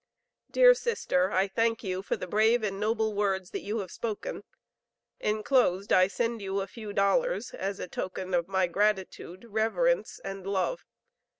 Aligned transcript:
Dear 0.49 0.73
sister, 0.73 1.29
I 1.31 1.47
thank 1.47 1.83
you 1.83 2.01
for 2.01 2.17
the 2.17 2.25
brave 2.25 2.63
and 2.63 2.79
noble 2.79 3.13
words 3.13 3.51
that 3.51 3.61
you 3.61 3.77
have 3.81 3.91
spoken. 3.91 4.43
Enclosed 5.19 5.93
I 5.93 6.07
send 6.07 6.41
you 6.41 6.59
a 6.59 6.65
few 6.65 6.91
dollars 6.91 7.51
as 7.53 7.79
a 7.79 7.87
token 7.87 8.33
of 8.33 8.47
my 8.47 8.65
gratitude, 8.65 9.45
reverence 9.47 10.19
and 10.25 10.47
love. 10.47 10.85